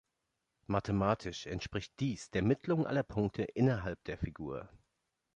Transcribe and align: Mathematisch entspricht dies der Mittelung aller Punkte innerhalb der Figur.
Mathematisch 0.65 1.45
entspricht 1.45 1.93
dies 1.99 2.31
der 2.31 2.41
Mittelung 2.41 2.87
aller 2.87 3.03
Punkte 3.03 3.43
innerhalb 3.43 4.03
der 4.05 4.17
Figur. 4.17 4.67